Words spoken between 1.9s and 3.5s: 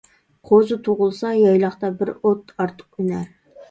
بىر ئوت ئارتۇق ئۈنەر.